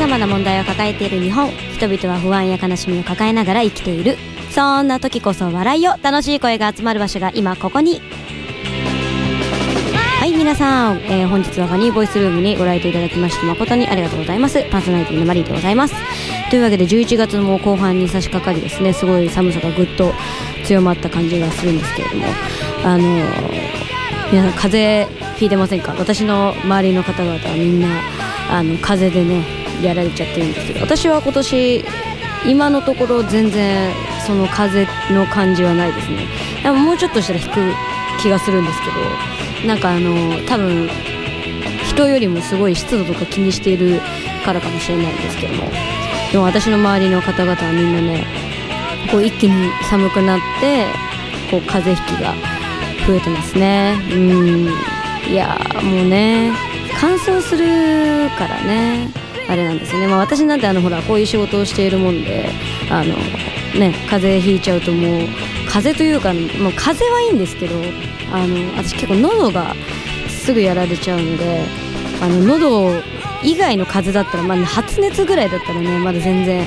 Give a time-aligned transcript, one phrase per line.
[0.00, 1.50] ざまな問題を抱えている日本。
[1.76, 4.16] 人々は不安や悲しみを抱えながら生きている。
[4.50, 8.00] そんな時こそ笑いを楽しい声が集まる場所が今ここに。
[10.18, 14.62] はい皆さん、えー本日はファニーボイスルームにご来店いただきまして誠にありがとうございます。
[14.70, 15.94] パーソナリティのマリーでございます。
[16.48, 18.94] というわけで11月も後半に差し掛かりですね。
[18.94, 20.14] すごい寒さがぐっと
[20.64, 22.24] 強まった感じがするんですけれども。
[22.84, 23.80] あのー
[24.32, 25.92] 皆さん風邪ひいてませんか？
[25.98, 27.88] 私の周りの方々はみんな
[28.48, 31.84] あの風邪でねやられちゃってるんですけど私は今年
[32.46, 33.92] 今のところ全然
[34.26, 36.26] その風の感じはないですね。
[36.62, 37.74] でももうちょっとしたら引く
[38.22, 40.88] 気がするんですけどなんかあの多分
[41.84, 44.00] 人よりもすごい湿度とか気にしている
[44.44, 45.70] からかもしれないんですけども
[46.32, 48.24] でも私の周りの方々はみんなね
[49.10, 50.86] こう一気に寒くなって
[51.50, 52.34] こう風邪ひきが
[53.06, 53.96] 増えてますね。
[54.12, 54.68] うん。
[55.30, 56.52] いやもうね
[56.98, 59.19] 乾燥するからね。
[59.48, 62.50] あれなんですね、まあ、私なんてあのほらこういう仕事をしているもんで
[62.90, 63.16] あの
[63.78, 65.26] ね風邪ひいちゃうともう
[65.68, 67.74] 風邪というかもう風邪はいいんですけど
[68.32, 69.74] あの私結構喉が
[70.28, 71.64] すぐやられちゃうので
[72.20, 73.02] あの喉
[73.42, 76.66] 以外の風邪だったら、まあ、発熱ぐらいだったらねまだ全然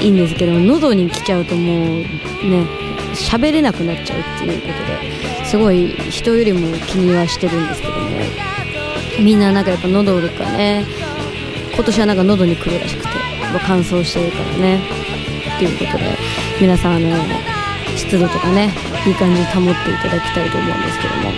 [0.00, 2.66] いいんですけど喉に来ちゃうともうね
[3.14, 8.46] 喋れなくなっちゃうっていうことですごい人よりも気にはしてるんですけどね。
[9.22, 10.84] みんななんかやっぱ喉がね。
[11.76, 13.08] 今年はなんか喉に来るらしくて
[13.66, 15.06] 乾燥してるからね。
[15.56, 16.16] っていうことで
[16.60, 17.06] 皆さんあの
[17.96, 18.70] 湿度とかね
[19.06, 21.30] いい感じに保っていただきたいと思うんですけども、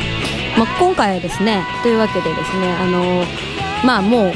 [0.58, 3.24] まあ、今回はですねというわけでですねあの
[3.84, 4.32] まあもう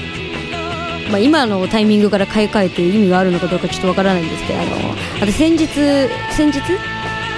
[1.10, 4.70] まあ、今のタイミングから買い替えて意味があるのかどうかちょっとわからないんですけどあの
[5.20, 5.66] 私先日
[6.30, 6.60] 先日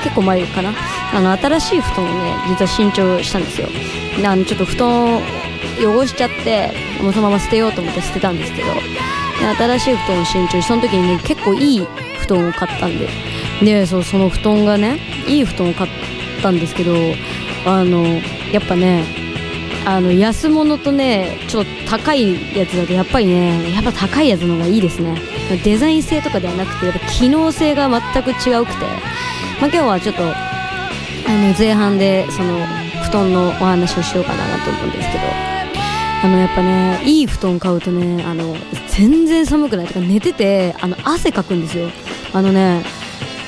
[0.04, 0.72] 結構前かな。
[1.12, 3.68] あの新しい布団をね実は新調したんですよ。
[4.20, 5.20] であのちょっと布団を
[5.80, 8.68] 汚しちゃってもうそのまま捨てようと思って捨てたんですけど
[9.58, 11.86] 新しい布団を新調その時にね結構いい
[12.20, 13.08] 布団を買ったんで。
[13.62, 15.90] でそうその布団がねいい布団を買っ
[16.42, 16.94] たんですけど
[17.66, 18.04] あの
[18.52, 19.04] やっぱね
[19.86, 25.16] あの安物とねちょっと高いやつだとやっぱりねやっぱ高いやつの方がいいですね。
[25.62, 28.86] デザイン性とかではなくてやっぱ機能性が全く違うくて、
[29.64, 30.26] まあ、今日はちょっとあ
[31.30, 32.66] の前半でその
[33.02, 35.24] 布団のお話をしようかなと思うんですけど
[36.22, 38.54] あのやっぱねいい布団買うとねあの
[38.88, 39.86] 全然寒くない。
[39.86, 41.88] とか寝ててあの汗かくんですよ。
[42.34, 42.84] あのね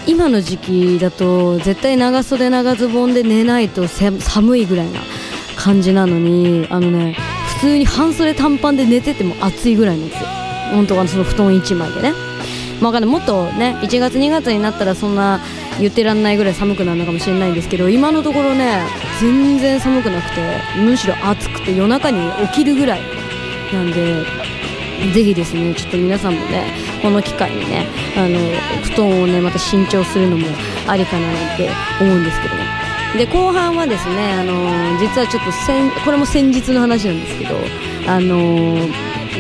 [0.06, 5.00] 今の時期だと絶対長袖長ズボンで寝ないと寒いぐらいな
[5.58, 7.18] 感じなのにあのね
[7.58, 10.28] 普通に半袖短パンで寝てても暑いぐらいなんですよ。
[10.70, 12.14] 本当はその布団1枚でね。
[12.80, 13.10] まあ、わかんない。
[13.10, 15.40] もっとね1月2月になったらそんな
[15.80, 18.82] 言ってらんないぐらい寒くなるのかもしれないんですけど今のところね
[19.20, 20.40] 全然寒くなくて
[20.80, 23.00] むしろ暑くて夜中に起きるぐらい
[23.72, 24.24] なんで
[25.12, 26.72] ぜひですねちょっと皆さんもね
[27.02, 28.38] この機会にねあの
[28.82, 30.46] 布団をねまた新調するのも
[30.88, 31.68] ありかななんて
[32.00, 32.64] 思うんですけどね。
[33.16, 37.54] で後半はですねあの実はちょっと先これも先日の話なんですけど
[38.06, 38.74] あの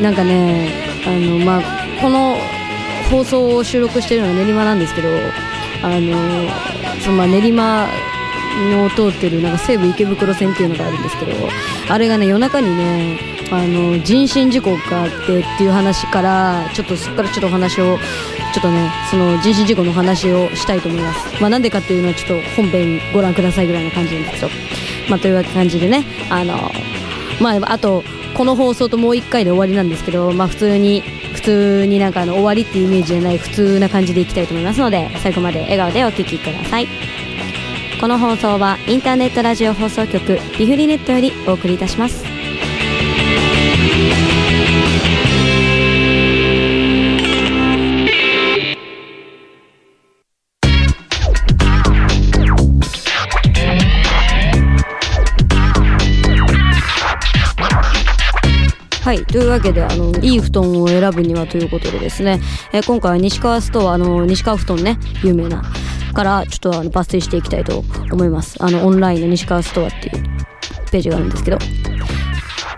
[0.00, 0.70] なんかね
[1.06, 1.62] あのまあ
[2.00, 2.36] この
[3.10, 5.08] 放送を収録してるのが練馬なんですけど
[5.86, 7.86] あのそのまあ練馬
[8.72, 11.32] の通ってるなんか西武池袋線っていうのがあるんですけど
[11.88, 13.18] あれがね夜中にね
[13.52, 17.98] あの人身事故があってっていう話からちょっとそこからちょっとお話を
[18.52, 21.40] ちょっとねその人身事故の話をしたいと思います。
[21.40, 24.52] まあなんでかっていうのはちょっと本編ご覧くださいぐらいな感じなんですけど。
[25.08, 26.54] まあという感じでねあの
[27.40, 28.02] まああと
[28.34, 31.02] この放送ともう1回で終わりなんですけどまあ普通に
[31.46, 36.88] 通になんかあの終わりっていうイメージじゃない普通な感じでいきたいと思いますので最後まで笑顔でお聴きください。
[38.00, 42.35] この放送はインターネットラジオ放送局ビフリネットよりお送りいたします。
[59.36, 62.40] というわけであのいい布団を選ぶにはということでですね、
[62.72, 65.62] えー今回は西川ストアの西川布団ね有名な
[66.14, 68.56] からちょっとあの抜粋していきたいと思います。
[68.60, 70.24] あのオンラインの西川ストアっていう
[70.90, 71.58] ページがあるんですけど。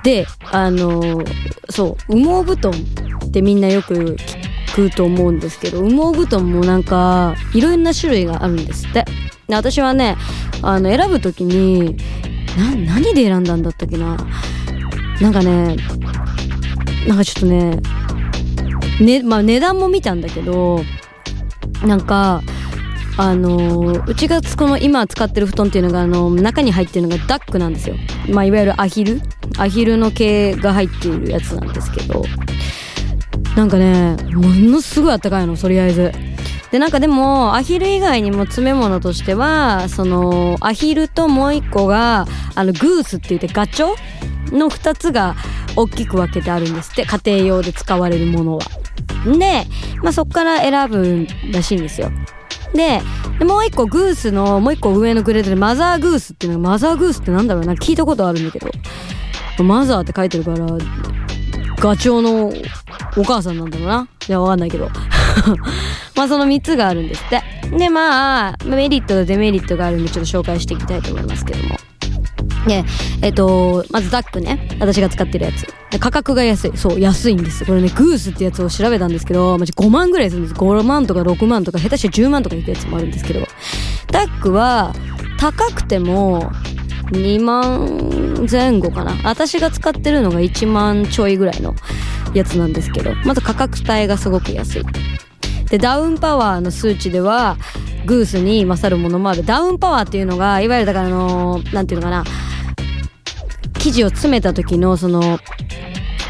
[0.03, 1.23] であの
[1.71, 4.17] そう羽毛布団ってみんなよく
[4.75, 9.05] 聞くと思うんですけど羽毛布団もなんかいろんな種類があるんですって。
[9.47, 10.17] で私はね
[10.63, 11.97] あの選ぶ時に
[12.57, 14.17] 何で選んだんだったっけな。
[15.21, 15.77] なんかね
[17.09, 17.81] なんかちょっとね
[19.01, 20.81] ねまあ値段も見たんだけど
[21.85, 22.43] なんか
[23.17, 27.97] あのーうちがこの今使ってる布団っていうのがあの中に入ってるのがダックなんですよ。
[28.31, 29.21] まあいわゆるアヒル？
[29.59, 32.25] アヒルの毛が入っているやつなんですけど。
[33.57, 36.13] なんかねものすごいあったかいのとりあえず。
[36.71, 43.95] でなんかでもアヒル以外にも詰め物としてはそのアヒルともう一個があのグースって言ってガチョ
[44.53, 45.35] ウの2つが
[45.79, 48.65] 大きく分けてあるんですって家庭用で使われるものは。
[49.25, 49.65] で、
[50.03, 52.11] まあ、そっから選ぶらしいんですよ。
[52.75, 53.01] で、
[53.45, 58.69] もう一個グースの、もう一個上のグレードでマザーグースっていうのが、マザーグースってなんだろうな、聞いたことあるんだけど、
[59.63, 60.59] マザーって書いてるから、
[61.77, 62.53] ガチョウの
[63.17, 64.09] お母さんなんだろうな。
[64.29, 64.91] いや、わかんないけど。
[66.17, 67.43] まあその3つがあるんですって。
[67.77, 71.88] で、まあ、メリットとデメリットがあるんでちょっと紹介していきたいと思いますけども。
[72.67, 72.85] で、
[73.23, 74.77] えっ、と、まずダックね。
[74.81, 75.67] 私が使ってるやつ。
[75.99, 76.73] 価格が安い。
[76.77, 77.65] そう、安いんです。
[77.65, 80.55] これね、グースってやつを調べたんですけど、マジ5万ぐらいするんです。
[80.55, 83.47] 5万とか6万とか、下手して10万とかいくやつもあるんですけど、
[84.11, 84.95] ダックは、
[85.39, 86.51] 高くても、
[87.13, 89.17] 2万前後かな。
[89.25, 91.75] 私が使ってるのが1万ちょいぐらいの
[92.35, 94.83] やつなんですけど、まず価格帯がすごく安い。
[95.71, 97.57] で、ダウンパワーの数値では、
[98.07, 99.45] グースに勝るものもある。
[99.45, 102.25] ダウンパワーっていうのが、いわゆるだからあのー、なんていうのかな、
[103.79, 105.39] 生地を詰めた時のその、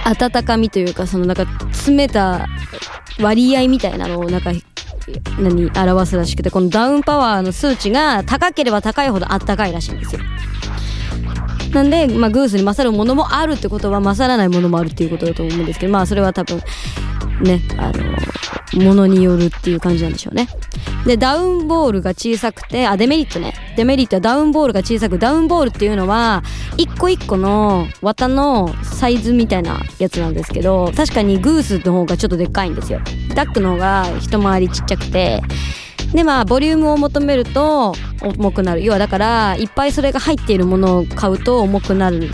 [0.05, 2.47] 温かみというか、そのなんか詰めた
[3.21, 4.53] 割合みたいなのをなんか、
[5.39, 10.21] 何、表すらしくて、このダウンパワーの数値が高ければ高いほどあったかいらしいんですよ。
[11.73, 16.63] なんで、まあ、グースに勝るものもあるってことは勝らないものもあるっていうことだと思うんですけど、まあ、それは多分、
[17.43, 20.49] ね、あの、ものによるっていう感じなんでしょうね。
[21.07, 23.55] で、ダウンボールが小さくて、あ、デメリットね。
[23.77, 26.43] デメリットはダウンボールが小さく、ダウンボールっていうのは、
[26.77, 33.01] 一個一個の綿のサイズみたいなやつなんですけど、確かにグースの方がちょっとでっかいんですよ。
[33.35, 35.43] ダックの方が一回りちっちゃくて、
[36.15, 38.83] でまあボリュームを求めると重くなる。
[38.83, 42.31] 要はだからいっぱいそれが入っているものを買うと重くなる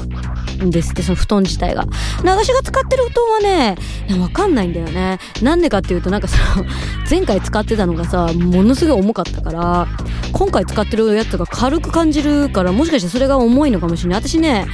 [0.65, 1.85] んですってその布団自体が。
[2.25, 3.77] 私が使ってる布団はね
[4.21, 5.19] わかんないんだよね。
[5.43, 6.39] なんでかっていうとなんかさ
[7.11, 9.89] 前回使ってたのがさものすごい重かったから
[10.33, 14.21] 今回使ってるやつが軽く感じるからもしかしてそれが重いのかもしれない。
[14.21, 14.67] 私ね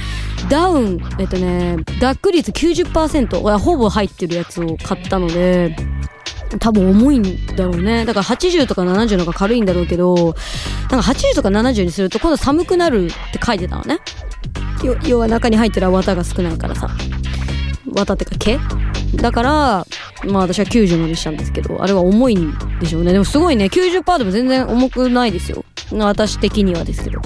[0.49, 5.75] ダウンえっとねダック率90%ほぼ入ってるやつを買ったので
[6.59, 8.05] 多分重いんだろうね。
[8.05, 10.35] だから80とか70の方が軽いんだろうけど、
[10.89, 13.99] なんか80とか70にすると今度寒くなるって書いてたのね。
[15.05, 16.89] 要は中に入ってる綿が少ないからさ。
[17.93, 18.59] 綿ってか毛？
[19.15, 19.51] だから、
[20.25, 23.11] まあ私は90のにしたんですけど、あれは重いんでしょうね。
[23.11, 25.65] でもすごいね、90%でも全然重くないですよ。
[25.91, 27.19] 私的にはですけど。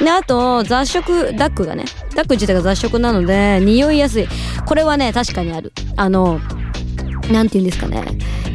[0.00, 1.84] で、あと、雑食、ダックがね、
[2.16, 4.28] ダック自体が雑食なので、匂いやすい。
[4.66, 5.72] これはね、確かにある。
[5.96, 6.40] あの、
[7.30, 8.02] なんて言うんですかね。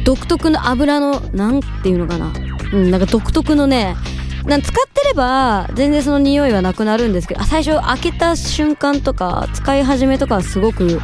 [0.06, 2.32] 独特の油の、なんていうのかな。
[2.72, 3.96] うん、なんか独特のね、
[4.46, 11.00] なん使ってれば全然その匂いはなくなるんですけど最初開けた瞬間とか使い始めとかはすごく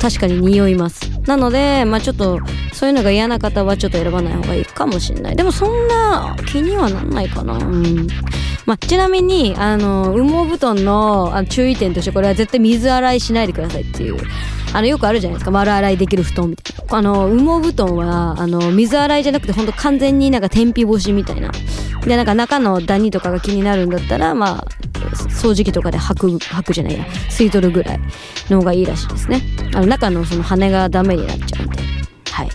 [0.00, 2.40] 確かに匂いますなのでまあちょっと
[2.72, 8.06] そういうのが嫌な方はちょっと選ばない方がいいかもしれないでもそんな気にはなんないかなうん
[8.66, 14.16] まあ、ちなみに、あの、羽毛布団のあの注意点として、これは絶対水洗いしないでくださいっていう。
[14.74, 15.52] あの、よくあるじゃないですか。
[15.52, 16.98] 丸洗いできる布団みたいな。
[16.98, 21.52] あの、羽毛布団は、あの、水洗いじゃなくて、ほんと完全になんか天日干しみたいな。
[22.04, 24.66] で、なんか中のダニとかが気になるんだったら、まあ、
[25.30, 28.00] 掃除機とかで履く、履くじゃないや、吸い取るぐらい
[28.50, 29.42] の方がいいらしいですね。
[29.74, 31.78] あの、中のその羽がダメになっちゃうんで。
[32.32, 32.48] はい。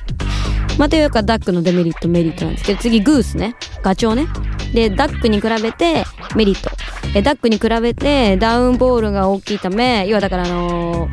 [0.77, 3.55] まあ、というか、ダックのデメリット、メリットなんですけど、次、グースね。
[3.81, 4.27] ガチョウね。
[4.73, 6.03] で、ダックに比べて
[6.35, 6.69] メリット。
[7.15, 11.09] え、ダックに比べてダウンボールが大きいため、要はだからあのー、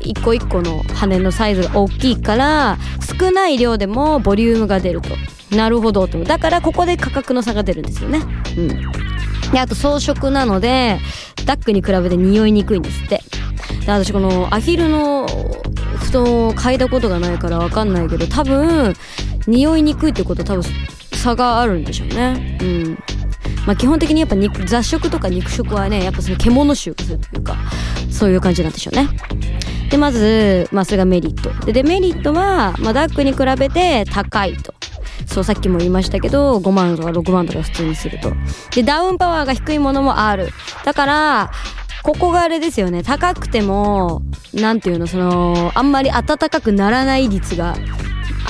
[0.00, 2.78] 一個一個の羽のサイズが大きいから
[3.18, 5.10] 少ない量でもボリュームが出ると。
[5.54, 6.22] なるほどと。
[6.24, 8.20] だからここで価格の差が出るんですよね。
[8.56, 8.68] うん。
[9.52, 10.98] であと装飾なので
[11.46, 13.22] ダックに比べて匂いにくいんですって。
[13.86, 15.26] で私このアヒルの
[15.96, 18.94] 布団を嗅いだことがないからわかんないけど多分
[19.46, 20.64] 匂いにくいってこと多分
[21.12, 22.58] 差があるんでしょうね。
[22.60, 22.98] うん。
[23.66, 27.56] まあ基本的にやっぱ肉雑食とか肉食はねやっぱその獣臭がするというか
[28.10, 29.08] そういう感じなんでしょうね。
[29.94, 31.66] でまず、まあ、それがメリット。
[31.66, 34.74] でデメリットは、まあ、ダックに比べて高いと。
[35.24, 38.32] そうさっきも言いましたけど5万とか6万とか普通にすると。
[38.74, 40.48] でダウンパワーが低いものもある。
[40.84, 41.52] だから
[42.02, 43.04] ここがあれですよね。
[43.04, 44.22] 高くても
[44.52, 47.76] なんていうのそのあんまり暖かくならない率が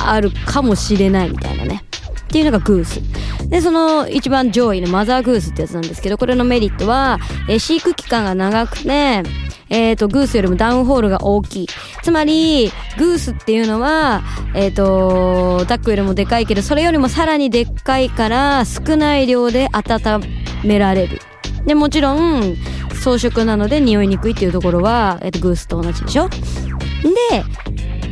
[0.02, 1.84] あるかもしれないみたいなね。
[2.22, 3.02] っていうのがグース。
[3.48, 9.22] で、その一番上位のマザーグースってやつなんですけど、これのメリットは、えー、飼育期間が長くて、
[9.70, 11.68] えっ、ー、と、グースよりもダウンホールが大きい。
[12.02, 14.22] つまり、グースっていうのは、
[14.54, 20.22] えっ、ー、と、ダックよりもでかいけど、それよりもさらにでっかいから、少ない量で温
[20.64, 21.20] められる。
[21.64, 22.56] で、もちろん、
[23.02, 26.38] 装飾なので匂いにくいっていうところは、えっ、と、グースと同じでしょで、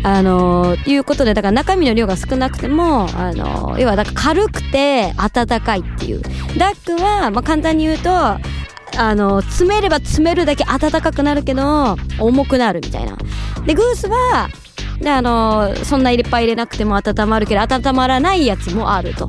[0.05, 6.23] あのいうことでだから中身の量が少なくてもあの要はだから軽くて暖かいっていう。
[6.59, 8.39] ダックは、まあ、簡単に言うとあ
[9.15, 13.17] の詰めれば詰めるだけ暖かくなるけど重くなるみたいな。
[13.65, 14.49] でグースは
[15.01, 19.29] であのそんないっぱい入れなくても温まるけど温まらないやつもあると。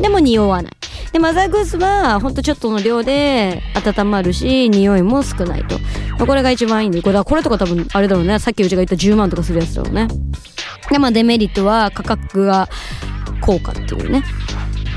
[0.00, 0.72] でも匂わない。
[1.12, 5.78] でマザーグースはほんとちょっとの量で温まるし匂いも少ないと、
[6.18, 8.38] まあ、これが一番いいんでこれこれとか多分あれだろうね。
[8.38, 10.08] さっきうちが言った10万とかするやつだろうね。
[10.90, 12.68] でまあデメリットは価格が
[13.40, 14.22] 高価っていうね。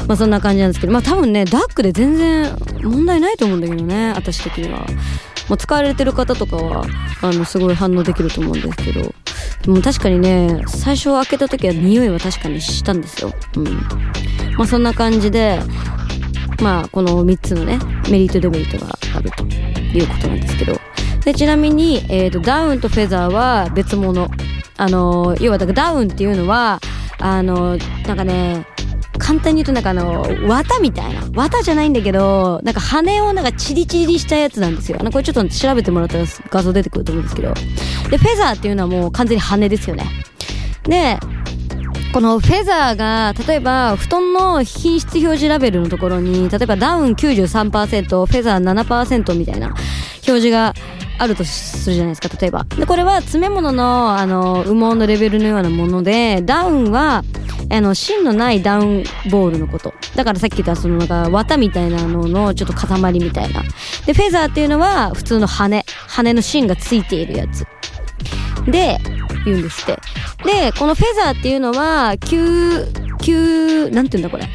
[0.08, 0.94] まあそんな感じなんですけど。
[0.94, 4.14] まあ多分ねダックで全然問題ないと思うんだけどね。
[4.16, 4.86] 私的には。
[5.50, 6.86] もう使われてる方とかは
[7.22, 9.14] あのすごい反応できると思うんですけど。
[9.64, 13.32] でも確かにね最初開けた時は匂いは確かにしたんですよ。
[13.58, 13.66] うん。
[14.58, 15.60] まあそんな感じで
[16.62, 20.80] まあこの3つのねメリットデメリットがあるということなんですけど。
[21.26, 24.30] でちなみに、えーと、ダウンとフェザーは別物。
[24.78, 26.80] あの要はだからダウンっていうのは
[27.20, 27.78] あの
[28.08, 28.66] なんかね
[29.20, 31.22] 簡単に言うとなんかあの綿みたいな。
[31.34, 34.98] 綿じゃないんだけどなんか羽をなんかチリチリしたやつなんですよ。
[35.00, 37.54] あのこれちょっと調べてもらったら画像出てくると思うんですけど。
[38.10, 40.06] でフェザーっていうのはもう完全に羽ですよね。
[40.84, 41.20] で
[42.14, 50.74] このフェザーが、例えば、布団の品質表示ラベルのところに、例えばダウン93%、フェザー7%みたいな表示が
[51.20, 52.66] あるとするじゃないですか、例えば。
[52.66, 57.24] で、これは詰め物の、あの、羽毛のレベルのようなもので、ダウンは、
[57.70, 59.94] あの、芯のないダウンボールのこと。
[60.16, 63.62] だからさっき言ったそのなんか綿みたいなののちょっと塊みたいな。
[64.06, 65.86] で、フェザーっていうのは普通の羽。
[66.08, 67.66] 羽の芯がついているやつ。
[68.66, 69.00] で、
[69.46, 70.00] 言うんですって。
[70.44, 74.48] で、このフェザーっていうのは、吸、吸、なんて言うんだこれ。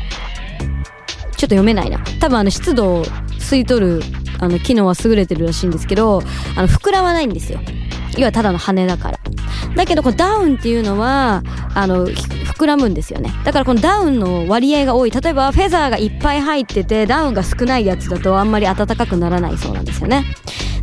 [1.37, 1.99] ちょっと読めないな。
[2.19, 3.05] 多分あの湿度を
[3.39, 4.03] 吸い取る、
[4.39, 6.23] あの、機能は優れてるらしいんですけど、
[6.57, 7.61] あの、膨らまないんですよ。
[8.17, 9.19] 要はただの羽だから。
[9.77, 11.43] だけど、このダウンっていうのは、
[11.75, 13.31] あの、膨らむんですよね。
[13.45, 15.11] だからこのダウンの割合が多い。
[15.11, 20.25] 例えば、フェザーがいっぱい入ってて、ダウンが少ないやつだとあんまり暖かくならないそうなんですよね。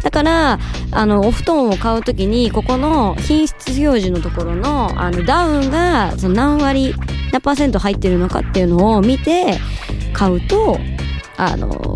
[0.03, 0.59] だから
[0.91, 6.93] あのお布団を買う時にここの品質表示のところのあのダウンがその何割
[7.31, 9.57] 何パーセント入ってるのかっていうのを見て
[10.13, 10.77] 買うと
[11.37, 11.95] あの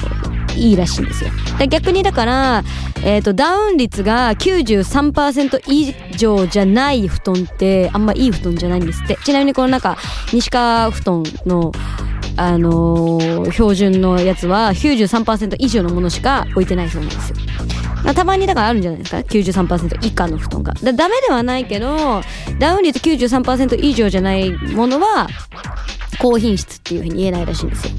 [0.55, 1.29] いいらしいんですよ。
[1.69, 2.63] 逆にだから、
[3.03, 9.17] えっ、ー、と、ダウン率が93%以上じゃない布団ってあんまいい布団じゃないんですって。
[9.23, 9.97] ちなみにこのなんか、
[10.33, 11.71] 西川布団の
[12.39, 17.37] あのー、標準のやつは93%以上のものしか置いてないそうなんですよ。
[18.13, 20.73] たまにだからあるんじゃないですか？93%以下の布団が。
[20.73, 22.21] だダメではないけど
[22.59, 25.27] ダウン率93%以上じゃないものは
[26.19, 27.93] 高品質っていうふうに言えないらしいんですよ。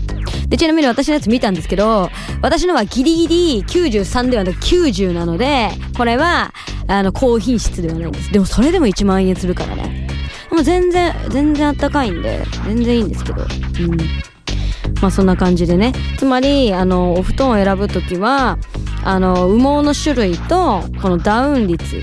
[0.49, 6.53] でちなみに私のやつ見たんですけど私のはギリギリ93ではなく90なのでこれは
[6.87, 8.33] あの高品質ではないんです。
[8.33, 10.09] でもそれでも1万円するからね。
[10.51, 13.43] もう全然全然あったかいんで全然いいんですけど。
[13.43, 13.97] うん。
[15.01, 15.93] まあそんな感じでね。
[16.17, 18.59] つまりあのお布団を選ぶ時は
[19.09, 22.03] あの羽毛の種類とこのダウン率。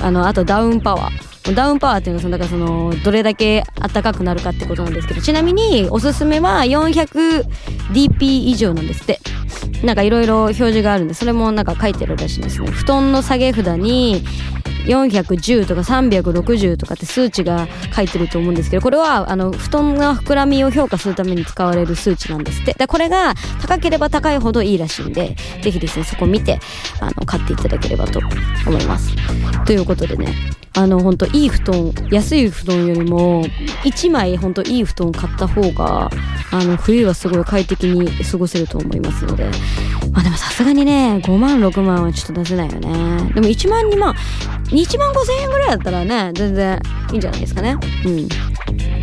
[0.00, 1.54] あのあとダウンパワー。
[1.56, 9.18] ダウンパワーっていうのはそのだからそのどれだけ暖かくなるかってことなんですけどちなみにおすすめは 400dp 以上なんですって。
[9.82, 12.70] なんかいろいろ表示があるんでそれもなんか書いてるらしいんですね。
[12.70, 14.22] 布団の下げ札に
[14.86, 22.74] 410とか360とかって数値が書いてると思うんですけどこれはあの布団が膨らみを評価するために使われる数値なんですって。
[22.74, 26.58] でこれが高ければ高いほどいいらしいんで是非ですねそこ見て
[27.00, 28.20] あの買っていただければと
[28.66, 29.14] 思います。
[29.64, 30.34] ということでね
[30.74, 33.44] あの本当いい布団安い布団よりも
[33.84, 36.10] 1枚本当いい布団買った方が
[36.52, 39.50] あの冬はすごい快適に過ごせると思いますので。
[40.12, 43.32] まあでもさすがにね5万6万はちょっと出せないよね。
[43.32, 44.14] でも1万2万
[44.64, 46.80] 1万5000円ぐらいだったらね全然
[47.12, 47.76] いいんじゃないですかね。
[48.04, 48.28] うん。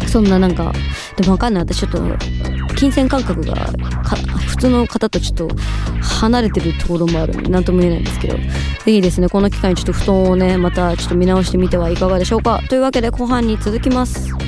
[0.08, 0.74] そんななんか
[1.16, 1.64] でもわかんない。
[1.64, 2.00] 私ちょっと
[2.78, 3.56] 金銭感覚が
[4.48, 5.50] 普通の方とちょっと
[6.02, 8.38] 離れてるところもあるんで何とも言えないんですけど。
[8.38, 9.28] 是非ですね。
[9.28, 12.62] この機会にちょっと布団をねまたちょっと見直してみてはいかがでしょうか。
[12.70, 14.47] というわけで後半に続きます。